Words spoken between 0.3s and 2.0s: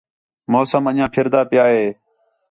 موسم انڄیاں پِھردا پِیا ہِے